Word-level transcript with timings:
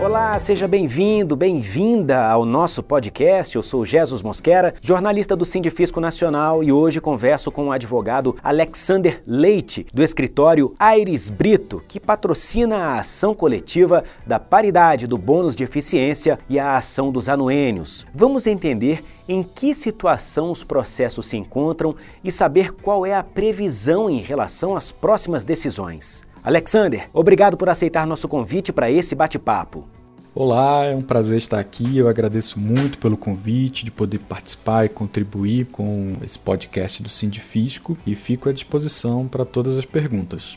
Olá, 0.00 0.38
seja 0.38 0.68
bem-vindo, 0.68 1.34
bem-vinda 1.34 2.24
ao 2.24 2.44
nosso 2.44 2.84
podcast. 2.84 3.56
Eu 3.56 3.64
sou 3.64 3.84
Jesus 3.84 4.22
Mosquera, 4.22 4.72
jornalista 4.80 5.34
do 5.34 5.44
Sindifisco 5.44 6.00
Nacional 6.00 6.62
e 6.62 6.70
hoje 6.70 7.00
converso 7.00 7.50
com 7.50 7.66
o 7.66 7.72
advogado 7.72 8.36
Alexander 8.40 9.20
Leite, 9.26 9.84
do 9.92 10.00
escritório 10.00 10.72
Aires 10.78 11.28
Brito, 11.28 11.82
que 11.88 11.98
patrocina 11.98 12.76
a 12.76 13.00
ação 13.00 13.34
coletiva 13.34 14.04
da 14.24 14.38
paridade 14.38 15.04
do 15.08 15.18
bônus 15.18 15.56
de 15.56 15.64
eficiência 15.64 16.38
e 16.48 16.60
a 16.60 16.76
ação 16.76 17.10
dos 17.10 17.28
anuênios. 17.28 18.06
Vamos 18.14 18.46
entender 18.46 19.02
em 19.28 19.42
que 19.42 19.74
situação 19.74 20.52
os 20.52 20.62
processos 20.62 21.26
se 21.26 21.36
encontram 21.36 21.96
e 22.22 22.30
saber 22.30 22.72
qual 22.72 23.04
é 23.04 23.14
a 23.14 23.24
previsão 23.24 24.08
em 24.08 24.20
relação 24.20 24.76
às 24.76 24.92
próximas 24.92 25.42
decisões. 25.42 26.27
Alexander, 26.48 27.10
obrigado 27.12 27.58
por 27.58 27.68
aceitar 27.68 28.06
nosso 28.06 28.26
convite 28.26 28.72
para 28.72 28.90
esse 28.90 29.14
bate-papo. 29.14 29.86
Olá, 30.34 30.82
é 30.86 30.96
um 30.96 31.02
prazer 31.02 31.36
estar 31.36 31.58
aqui. 31.58 31.98
Eu 31.98 32.08
agradeço 32.08 32.58
muito 32.58 32.96
pelo 32.96 33.18
convite 33.18 33.84
de 33.84 33.90
poder 33.90 34.18
participar 34.20 34.86
e 34.86 34.88
contribuir 34.88 35.66
com 35.66 36.16
esse 36.24 36.38
podcast 36.38 37.02
do 37.02 37.10
Sindifisco 37.10 37.98
e 38.06 38.14
fico 38.14 38.48
à 38.48 38.52
disposição 38.52 39.28
para 39.28 39.44
todas 39.44 39.76
as 39.76 39.84
perguntas. 39.84 40.56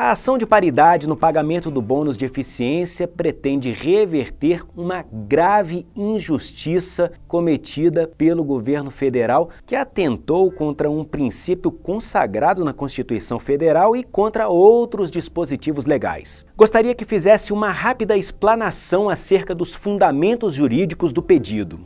A 0.00 0.12
ação 0.12 0.38
de 0.38 0.46
paridade 0.46 1.08
no 1.08 1.16
pagamento 1.16 1.72
do 1.72 1.82
bônus 1.82 2.16
de 2.16 2.24
eficiência 2.24 3.08
pretende 3.08 3.72
reverter 3.72 4.62
uma 4.76 5.04
grave 5.12 5.88
injustiça 5.96 7.10
cometida 7.26 8.06
pelo 8.06 8.44
governo 8.44 8.92
federal 8.92 9.50
que 9.66 9.74
atentou 9.74 10.52
contra 10.52 10.88
um 10.88 11.02
princípio 11.02 11.72
consagrado 11.72 12.64
na 12.64 12.72
Constituição 12.72 13.40
Federal 13.40 13.96
e 13.96 14.04
contra 14.04 14.46
outros 14.46 15.10
dispositivos 15.10 15.84
legais. 15.84 16.46
Gostaria 16.56 16.94
que 16.94 17.04
fizesse 17.04 17.52
uma 17.52 17.72
rápida 17.72 18.16
explanação 18.16 19.10
acerca 19.10 19.52
dos 19.52 19.74
fundamentos 19.74 20.54
jurídicos 20.54 21.12
do 21.12 21.24
pedido. 21.24 21.80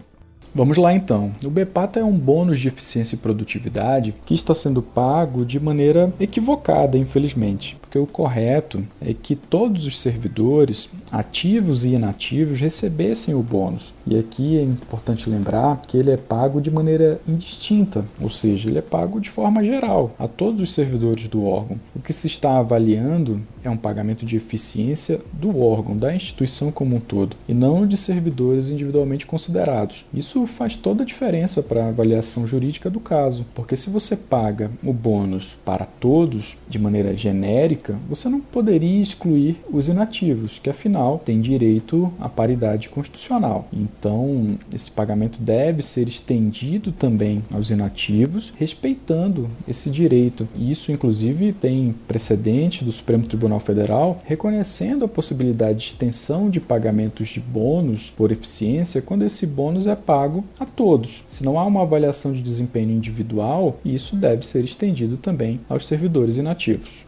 Vamos 0.55 0.77
lá 0.77 0.93
então. 0.93 1.33
O 1.45 1.51
BEPATA 1.51 2.01
é 2.01 2.05
um 2.05 2.17
bônus 2.17 2.61
de 2.61 2.69
eficiência 2.69 3.15
e 3.15 3.19
produtividade 3.19 4.15
que 4.27 4.35
está 4.35 4.55
sendo 4.55 4.83
pago 4.83 5.45
de 5.45 5.59
maneira 5.59 6.13
equivocada, 6.21 6.99
infelizmente 6.99 7.77
porque 7.93 7.99
o 7.99 8.07
correto 8.07 8.83
é 9.03 9.13
que 9.13 9.37
todos 9.37 9.87
os 9.87 10.01
servidores, 10.01 10.89
ativos 11.11 11.85
e 11.85 11.91
inativos, 11.91 12.59
recebessem 12.59 13.35
o 13.35 13.43
bônus. 13.43 13.93
E 14.07 14.19
aqui 14.19 14.57
é 14.57 14.63
importante 14.63 15.29
lembrar 15.29 15.83
que 15.87 15.99
ele 15.99 16.11
é 16.11 16.17
pago 16.17 16.59
de 16.59 16.71
maneira 16.71 17.21
indistinta, 17.29 18.03
ou 18.19 18.31
seja, 18.31 18.71
ele 18.71 18.79
é 18.79 18.83
pago 18.83 19.21
de 19.21 19.29
forma 19.29 19.63
geral 19.63 20.15
a 20.19 20.27
todos 20.27 20.63
os 20.63 20.73
servidores 20.73 21.29
do 21.29 21.45
órgão. 21.45 21.79
O 21.95 22.01
que 22.01 22.15
se 22.15 22.27
está 22.27 22.61
avaliando 22.61 23.43
é 23.65 23.71
um 23.71 23.77
pagamento 23.77 24.27
de 24.27 24.37
eficiência 24.37 25.21
do 25.33 25.59
órgão, 25.59 25.97
da 25.97 26.15
instituição 26.15 26.71
como 26.73 26.97
um 26.97 27.01
todo, 27.01 27.37
e 27.49 27.55
não 27.55 27.87
de 27.87 27.97
servidores 27.97 28.71
individualmente 28.71 29.27
considerados. 29.27 30.05
Isso 30.13 30.47
faz 30.47 30.77
toda 30.77 31.03
a 31.03 31.07
diferença 31.07 31.63
para 31.63 31.85
a 31.85 31.89
avaliação 31.89 32.47
jurídica 32.47 32.91
do 32.91 33.01
caso, 33.01 33.47
porque 33.55 33.77
se 33.77 33.91
você 33.91 34.17
paga 34.17 34.71
o 34.83 34.93
bônus 34.93 35.57
para 35.65 35.85
todos 35.85 36.57
de 36.69 36.79
maneira 36.79 37.17
genérica, 37.17 37.97
você 38.09 38.29
não 38.29 38.41
poderia 38.41 39.03
excluir 39.03 39.57
os 39.71 39.89
inativos, 39.89 40.59
que 40.59 40.71
afinal 40.71 41.19
têm 41.19 41.41
direito 41.41 42.13
à 42.21 42.29
paridade 42.29 42.89
constitucional. 42.89 43.69
Então, 43.73 44.59
esse 44.75 44.91
pagamento 44.91 45.41
deve 45.41 45.83
ser 45.83 46.09
estendido 46.09 46.93
também 46.93 47.43
aos 47.53 47.71
inativos, 47.71 48.53
respeitando 48.57 49.49
esse 49.67 49.91
direito. 49.91 50.49
Isso, 50.57 50.93
inclusive, 50.93 51.53
tem 51.53 51.95
precedente 52.07 52.85
do 52.85 52.93
Supremo 52.93 53.25
Tribunal 53.25 53.52
Federal 53.61 54.21
reconhecendo 54.25 55.05
a 55.05 55.09
possibilidade 55.09 55.79
de 55.79 55.85
extensão 55.87 56.51
de 56.51 56.61
pagamentos 56.61 57.29
de 57.29 57.41
bônus 57.41 58.11
por 58.17 58.33
eficiência 58.33 59.03
quando 59.03 59.25
esse 59.25 59.47
bônus 59.47 59.87
é 59.87 59.95
pago 59.95 60.45
a 60.59 60.67
todos. 60.67 61.25
Se 61.29 61.45
não 61.45 61.59
há 61.59 61.65
uma 61.65 61.83
avaliação 61.83 62.33
de 62.33 62.43
desempenho 62.43 62.91
individual, 62.91 63.77
isso 63.85 64.17
deve 64.17 64.47
ser 64.47 64.65
estendido 64.65 65.17
também 65.17 65.61
aos 65.69 65.87
servidores 65.87 66.37
inativos. 66.37 67.05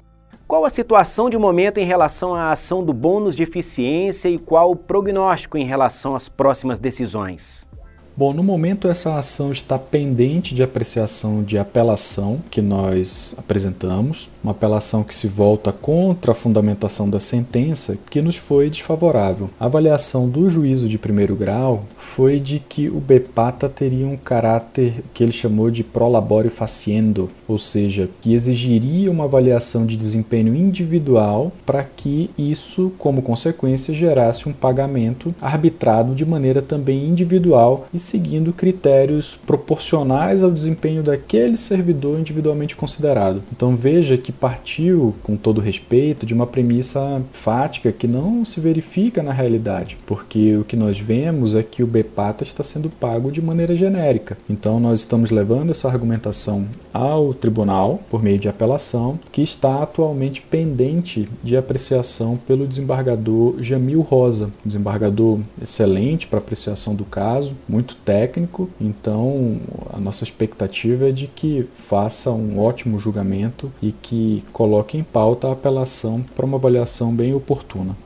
Qual 0.46 0.64
a 0.64 0.70
situação 0.70 1.30
de 1.30 1.38
momento 1.38 1.78
em 1.78 1.86
relação 1.86 2.34
à 2.34 2.50
ação 2.50 2.84
do 2.84 2.92
bônus 2.92 3.34
de 3.34 3.42
eficiência 3.42 4.28
e 4.28 4.38
qual 4.38 4.70
o 4.70 4.76
prognóstico 4.76 5.56
em 5.56 5.64
relação 5.64 6.14
às 6.14 6.28
próximas 6.28 6.78
decisões? 6.78 7.66
Bom, 8.16 8.32
no 8.32 8.44
momento 8.44 8.86
essa 8.86 9.18
ação 9.18 9.50
está 9.50 9.76
pendente 9.76 10.54
de 10.54 10.62
apreciação 10.62 11.42
de 11.42 11.58
apelação 11.58 12.38
que 12.48 12.62
nós 12.62 13.34
apresentamos, 13.36 14.30
uma 14.40 14.52
apelação 14.52 15.02
que 15.02 15.12
se 15.12 15.26
volta 15.26 15.72
contra 15.72 16.30
a 16.30 16.34
fundamentação 16.34 17.10
da 17.10 17.18
sentença 17.18 17.98
que 18.08 18.22
nos 18.22 18.36
foi 18.36 18.70
desfavorável. 18.70 19.50
A 19.58 19.64
avaliação 19.64 20.28
do 20.28 20.48
juízo 20.48 20.88
de 20.88 20.96
primeiro 20.96 21.34
grau 21.34 21.86
foi 21.96 22.38
de 22.38 22.60
que 22.60 22.88
o 22.88 23.00
BEPATA 23.00 23.68
teria 23.68 24.06
um 24.06 24.16
caráter 24.16 25.02
que 25.12 25.24
ele 25.24 25.32
chamou 25.32 25.68
de 25.68 25.82
prolabore 25.82 26.50
faciendo, 26.50 27.28
ou 27.48 27.58
seja, 27.58 28.08
que 28.20 28.32
exigiria 28.32 29.10
uma 29.10 29.24
avaliação 29.24 29.84
de 29.84 29.96
desempenho 29.96 30.54
individual 30.54 31.50
para 31.66 31.82
que 31.82 32.30
isso, 32.38 32.92
como 32.96 33.22
consequência, 33.22 33.92
gerasse 33.92 34.48
um 34.48 34.52
pagamento 34.52 35.34
arbitrado 35.42 36.14
de 36.14 36.24
maneira 36.24 36.62
também 36.62 37.08
individual 37.08 37.88
e 37.92 38.03
seguindo 38.04 38.52
critérios 38.52 39.38
proporcionais 39.46 40.42
ao 40.42 40.50
desempenho 40.50 41.02
daquele 41.02 41.56
servidor 41.56 42.18
individualmente 42.20 42.76
considerado. 42.76 43.42
Então 43.50 43.74
veja 43.74 44.16
que 44.16 44.30
partiu, 44.30 45.14
com 45.22 45.36
todo 45.36 45.60
respeito, 45.60 46.26
de 46.26 46.34
uma 46.34 46.46
premissa 46.46 47.22
fática 47.32 47.90
que 47.90 48.06
não 48.06 48.44
se 48.44 48.60
verifica 48.60 49.22
na 49.22 49.32
realidade, 49.32 49.96
porque 50.06 50.56
o 50.56 50.64
que 50.64 50.76
nós 50.76 50.98
vemos 50.98 51.54
é 51.54 51.62
que 51.62 51.82
o 51.82 51.86
BEPATA 51.86 52.44
está 52.44 52.62
sendo 52.62 52.90
pago 52.90 53.32
de 53.32 53.40
maneira 53.40 53.74
genérica. 53.74 54.36
Então 54.48 54.78
nós 54.78 55.00
estamos 55.00 55.30
levando 55.30 55.70
essa 55.70 55.88
argumentação 55.88 56.66
ao 56.94 57.34
tribunal 57.34 58.00
por 58.08 58.22
meio 58.22 58.38
de 58.38 58.48
apelação, 58.48 59.18
que 59.32 59.42
está 59.42 59.82
atualmente 59.82 60.40
pendente 60.40 61.28
de 61.42 61.56
apreciação 61.56 62.36
pelo 62.36 62.68
desembargador 62.68 63.56
Jamil 63.60 64.00
Rosa, 64.00 64.48
desembargador 64.64 65.40
excelente 65.60 66.28
para 66.28 66.38
apreciação 66.38 66.94
do 66.94 67.04
caso, 67.04 67.56
muito 67.68 67.96
técnico, 67.96 68.70
então 68.80 69.60
a 69.92 69.98
nossa 69.98 70.22
expectativa 70.22 71.08
é 71.08 71.12
de 71.12 71.26
que 71.26 71.66
faça 71.74 72.30
um 72.30 72.60
ótimo 72.60 72.96
julgamento 73.00 73.72
e 73.82 73.90
que 73.90 74.44
coloque 74.52 74.96
em 74.96 75.02
pauta 75.02 75.48
a 75.48 75.52
apelação 75.52 76.24
para 76.36 76.46
uma 76.46 76.58
avaliação 76.58 77.12
bem 77.12 77.34
oportuna. 77.34 77.96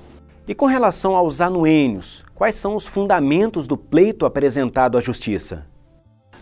E 0.47 0.55
com 0.55 0.65
relação 0.65 1.15
aos 1.15 1.43
anuênios, 1.43 2.25
quais 2.35 2.55
são 2.55 2.75
os 2.75 2.87
fundamentos 2.87 3.67
do 3.67 3.77
pleito 3.77 4.25
apresentado 4.25 4.97
à 4.97 5.01
Justiça? 5.01 5.67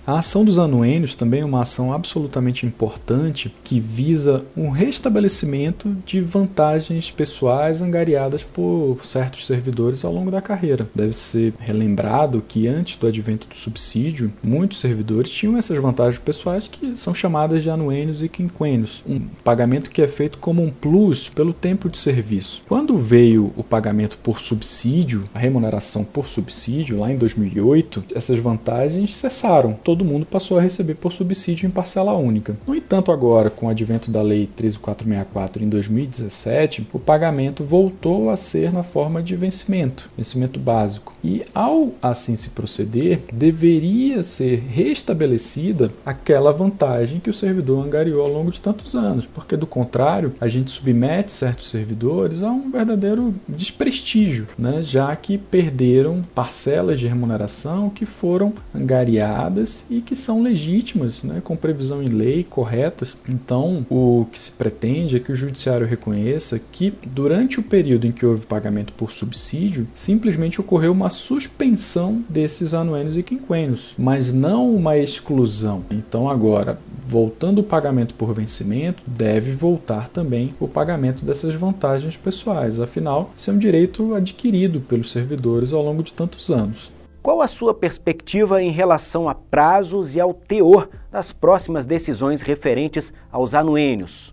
A 0.07 0.21
ação 0.21 0.45
dos 0.45 0.57
anuênios 0.57 1.17
também 1.17 1.41
é 1.41 1.45
uma 1.45 1.63
ação 1.63 1.93
absolutamente 1.93 2.65
importante 2.65 3.53
que 3.65 3.81
visa 3.81 4.45
um 4.57 4.71
restabelecimento 4.71 5.97
de 6.07 6.21
vantagens 6.21 7.11
pessoais 7.11 7.83
angariadas 7.83 8.45
por 8.45 8.99
certos 9.03 9.45
servidores 9.49 10.05
ao 10.05 10.13
longo 10.13 10.31
da 10.31 10.41
carreira. 10.41 10.89
Deve 10.95 11.13
ser 11.13 11.55
relembrado 11.59 12.41
que 12.47 12.69
antes 12.69 12.97
do 12.97 13.09
advento 13.09 13.49
do 13.49 13.57
subsídio, 13.57 14.33
muitos 14.45 14.79
servidores 14.79 15.29
tinham 15.29 15.59
essas 15.59 15.77
vantagens 15.79 16.21
pessoais 16.21 16.69
que 16.69 16.95
são 16.95 17.13
chamadas 17.13 17.65
de 17.65 17.71
anuênios 17.71 18.23
e 18.23 18.29
quinquênios, 18.29 19.03
um 19.09 19.19
pagamento 19.43 19.91
que 19.91 20.01
é 20.01 20.07
feito 20.07 20.39
como 20.39 20.63
um 20.63 20.71
plus 20.71 21.29
pelo 21.31 21.53
tempo 21.53 21.89
de 21.89 21.99
serviço. 21.99 22.63
Quando 22.69 22.97
veio 22.97 23.53
o 23.57 23.65
pagamento 23.65 24.17
por 24.19 24.41
subsídio, 24.41 25.25
a 25.35 25.39
remuneração 25.41 26.05
por 26.05 26.29
subsídio, 26.29 27.01
lá 27.01 27.11
em 27.11 27.17
2008, 27.17 28.05
essas 28.15 28.39
vantagens 28.39 29.17
cessaram. 29.17 29.73
Todo 29.73 29.96
todo 29.97 30.05
mundo 30.05 30.27
passou 30.27 30.59
a 30.59 30.61
receber 30.61 30.95
por 30.95 31.11
subsídio 31.11 31.67
em 31.67 31.71
parcela 31.71 32.13
única. 32.13 32.55
No 32.67 32.75
entanto, 32.75 33.11
agora, 33.11 33.49
com 33.49 33.67
o 33.67 33.69
advento 33.71 34.11
da 34.11 34.21
Lei 34.21 34.47
13464 34.55 35.65
em 35.65 35.69
2017, 35.71 36.87
o 36.93 36.99
pagamento 36.99 37.65
voltou 37.65 38.29
a 38.29 38.37
ser 38.37 38.75
na 38.75 38.83
forma 38.83 39.23
de 39.23 39.35
vencimento, 39.35 40.11
vencimento 40.15 40.61
básico. 40.61 41.15
E 41.27 41.43
ao 41.53 41.93
assim 42.01 42.37
se 42.37 42.51
proceder, 42.51 43.19
deveria 43.33 44.23
ser 44.23 44.63
restabelecida 44.71 45.91
aquela 46.05 46.53
vantagem 46.53 47.19
que 47.19 47.29
o 47.29 47.35
servidor 47.35 47.85
angariou 47.85 48.23
ao 48.23 48.33
longo 48.33 48.53
de 48.53 48.61
tantos 48.61 48.95
anos, 48.95 49.27
porque 49.27 49.57
do 49.57 49.67
contrário, 49.67 50.33
a 50.41 50.47
gente 50.47 50.71
submete 50.71 51.33
certos 51.33 51.69
servidores 51.69 52.45
a 52.45 52.51
um 52.53 52.71
verdadeiro 52.71 53.35
desprestígio, 53.49 54.47
né? 54.57 54.85
já 54.85 55.17
que 55.17 55.37
perderam 55.37 56.25
parcelas 56.33 57.01
de 57.01 57.09
remuneração 57.09 57.91
que 57.91 58.07
foram 58.07 58.55
angariadas 58.73 59.85
e 59.91 60.01
que 60.01 60.15
são 60.15 60.41
legítimas, 60.41 61.25
né, 61.25 61.41
com 61.43 61.57
previsão 61.57 62.03
em 62.03 62.07
lei, 62.07 62.45
corretas. 62.45 63.17
Então, 63.29 63.85
o 63.91 64.27
que 64.31 64.39
se 64.39 64.53
pretende 64.53 65.17
é 65.17 65.21
que 65.21 65.33
o 65.33 65.37
judiciário 65.37 65.87
reconheça 65.87 66.61
que, 66.71 66.95
durante 67.07 67.59
o 67.59 67.65
período 67.65 68.07
em 68.07 68.13
que 68.13 68.25
houve 68.25 68.47
pagamento 68.47 68.93
por 68.93 69.11
subsídio, 69.11 69.89
simplesmente 69.93 70.61
ocorreu 70.61 70.93
uma 70.93 71.11
suspensão 71.17 72.23
desses 72.29 72.75
anuênios 72.75 73.17
e 73.17 73.23
quinquênios, 73.23 73.95
mas 73.99 74.33
não 74.33 74.71
uma 74.75 74.97
exclusão. 74.97 75.83
Então, 75.91 76.29
agora, 76.29 76.79
voltando 77.07 77.61
o 77.61 77.65
pagamento 77.65 78.15
por 78.15 78.33
vencimento, 78.33 79.03
deve 79.07 79.53
voltar 79.53 80.09
também 80.09 80.55
o 80.61 80.69
pagamento 80.69 81.25
dessas 81.25 81.55
vantagens 81.55 82.17
pessoais. 82.17 82.79
Afinal, 82.79 83.31
isso 83.37 83.51
é 83.51 83.55
um 83.55 83.59
direito 83.59 84.15
adquirido 84.15 84.81
pelos 84.81 85.11
servidores 85.11 85.73
ao 85.73 85.83
longo 85.83 86.03
de 86.03 86.13
tantos 86.13 86.51
anos. 86.51 86.93
Qual 87.23 87.41
a 87.41 87.49
sua 87.49 87.75
perspectiva 87.75 88.63
em 88.63 88.71
relação 88.71 89.29
a 89.29 89.35
prazos 89.35 90.15
e 90.15 90.21
ao 90.21 90.33
teor 90.33 90.89
das 91.11 91.33
próximas 91.33 91.85
decisões 91.85 92.41
referentes 92.43 93.13
aos 93.33 93.53
anuênios? 93.53 94.33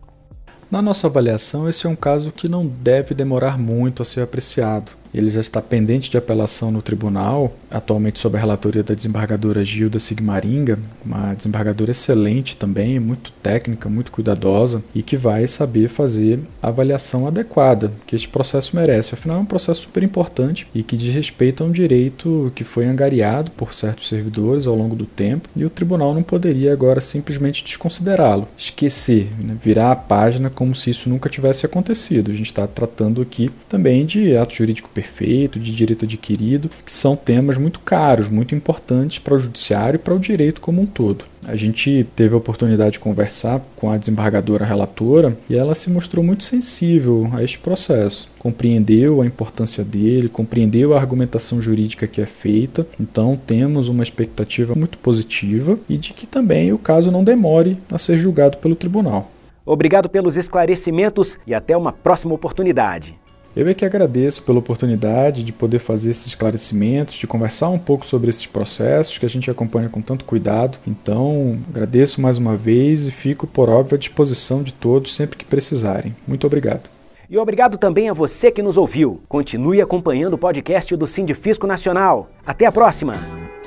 Na 0.70 0.82
nossa 0.82 1.08
avaliação, 1.08 1.70
esse 1.70 1.86
é 1.86 1.90
um 1.90 1.96
caso 1.96 2.32
que 2.32 2.48
não 2.48 2.66
deve 2.66 3.14
demorar 3.14 3.58
muito 3.58 4.02
a 4.02 4.06
ser 4.06 4.22
apreciado. 4.22 4.92
Ele 5.14 5.30
já 5.30 5.42
está 5.42 5.62
pendente 5.62 6.10
de 6.10 6.18
apelação 6.18 6.72
no 6.72 6.82
tribunal, 6.82 7.56
atualmente 7.70 8.20
sob 8.20 8.38
a 8.38 8.40
relatoria 8.40 8.84
da 8.84 8.94
desembargadora 8.94 9.64
Gilda 9.64 10.00
Sigmaringa, 10.00 10.80
uma 11.06 11.34
desembargadora 11.34 11.92
excelente 11.92 12.58
também, 12.58 13.00
muito 13.00 13.32
técnica, 13.44 13.90
muito 13.90 14.12
cuidadosa 14.12 14.84
e 14.94 15.04
que 15.04 15.16
vai 15.16 15.48
saber 15.48 15.88
fazer 15.88 16.40
a 16.62 16.70
avaliação 16.70 17.28
adequada 17.28 17.92
que 18.08 18.16
este 18.16 18.28
processo 18.28 18.76
merece. 18.76 19.14
Afinal, 19.14 19.38
é 19.38 19.42
um 19.42 19.46
processo 19.46 19.82
super 19.82 20.04
importante 20.04 20.68
e 20.74 20.82
que 20.82 20.98
diz 20.98 21.14
respeito 21.14 21.64
a 21.64 21.68
um 21.68 21.72
direito 21.72 22.52
que 22.56 22.64
foi 22.64 22.86
angariado 22.86 23.52
por 23.52 23.74
certos 23.74 24.08
servidores 24.08 24.66
ao 24.66 24.76
longo 24.76 24.96
do 24.96 25.06
tempo 25.06 25.50
e 25.56 25.66
o 25.66 25.70
tribunal 25.70 26.14
não 26.14 26.24
poderia 26.24 26.72
agora 26.74 27.02
simplesmente 27.02 27.64
desconsiderá-lo, 27.64 28.48
esquecer, 28.58 29.30
né? 29.40 29.56
virar 29.62 29.92
a 29.92 29.96
página 29.96 30.50
como 30.50 30.74
se 30.74 30.90
isso 30.90 31.10
nunca 31.10 31.30
tivesse 31.30 31.66
acontecido. 31.66 32.32
A 32.32 32.34
gente 32.34 32.48
está 32.48 32.66
tratando 32.68 33.22
aqui 33.22 33.52
também 33.70 34.06
de 34.06 34.36
ato 34.36 34.54
jurídico 34.54 34.90
perfeito, 35.04 35.60
de 35.60 35.76
direito 35.76 36.06
adquirido, 36.06 36.70
que 36.86 36.92
são 36.92 37.16
temas 37.16 37.58
muito 37.58 37.82
caros, 37.82 38.30
muito 38.30 38.56
importantes 38.56 39.20
para 39.20 39.36
o 39.36 39.40
judiciário 39.40 39.98
e 39.98 40.00
para 40.00 40.14
o 40.14 40.20
direito 40.20 40.62
como 40.62 40.82
um 40.82 40.86
todo. 40.86 41.26
A 41.46 41.58
gente 41.58 42.08
teve 42.16 42.34
a 42.34 42.38
oportunidade 42.38 42.94
de 42.94 43.00
conversar 43.00 43.62
com 43.76 43.92
a 43.92 43.98
desembargadora 43.98 44.64
relatora 44.64 45.38
e 45.50 45.58
ela 45.58 45.76
se 45.76 45.90
mostrou 45.90 46.24
muito 46.24 46.46
sensível 46.46 47.30
a 47.34 47.44
este 47.44 47.60
processo. 47.60 48.30
Compreendeu 48.40 49.22
a 49.22 49.26
importância 49.26 49.84
dele, 49.84 50.30
compreendeu 50.30 50.94
a 50.94 51.00
argumentação 51.00 51.62
jurídica 51.62 52.08
que 52.08 52.22
é 52.22 52.26
feita. 52.26 52.88
Então, 52.98 53.38
temos 53.46 53.90
uma 53.90 54.04
expectativa 54.04 54.74
muito 54.74 54.98
positiva 54.98 55.78
e 55.90 55.98
de 55.98 56.14
que 56.14 56.26
também 56.26 56.72
o 56.72 56.78
caso 56.78 57.12
não 57.12 57.26
demore 57.26 57.78
a 57.92 58.00
ser 58.00 58.18
julgado 58.18 58.58
pelo 58.58 58.76
tribunal. 58.76 59.30
Obrigado 59.66 60.10
pelos 60.10 60.38
esclarecimentos 60.38 61.38
e 61.46 61.54
até 61.54 61.76
uma 61.76 61.92
próxima 61.92 62.34
oportunidade. 62.34 63.18
Eu 63.56 63.68
é 63.68 63.74
que 63.74 63.86
agradeço 63.86 64.44
pela 64.44 64.58
oportunidade 64.58 65.44
de 65.44 65.52
poder 65.52 65.78
fazer 65.78 66.10
esses 66.10 66.28
esclarecimentos, 66.28 67.16
de 67.16 67.28
conversar 67.28 67.70
um 67.70 67.78
pouco 67.78 68.06
sobre 68.06 68.30
esses 68.30 68.48
processos 68.48 69.20
que 69.20 69.26
a 69.26 69.30
gente 69.30 69.50
acompanha 69.50 69.90
com 69.90 70.02
tanto 70.02 70.26
cuidado. 70.26 70.80
Então, 70.88 71.60
agradeço 71.70 72.20
mais 72.20 72.40
uma 72.40 72.56
vez 72.56 73.08
e 73.08 73.12
fico, 73.12 73.46
por 73.46 73.70
óbvio, 73.70 73.96
à 73.96 74.00
disposição 74.00 74.64
de 74.64 74.74
todos 74.74 75.16
sempre 75.16 75.38
que 75.38 75.46
precisarem. 75.46 76.16
Muito 76.28 76.48
obrigado. 76.48 76.90
E 77.30 77.38
obrigado 77.38 77.78
também 77.78 78.10
a 78.10 78.14
você 78.14 78.52
que 78.52 78.62
nos 78.62 78.76
ouviu. 78.76 79.22
Continue 79.30 79.82
acompanhando 79.82 80.34
o 80.34 80.38
podcast 80.38 80.96
do 80.96 81.06
Sindifisco 81.06 81.68
Nacional. 81.68 82.30
Até 82.46 82.66
a 82.66 82.72
próxima. 82.72 83.16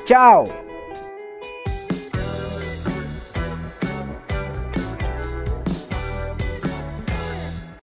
Tchau! 0.05 0.66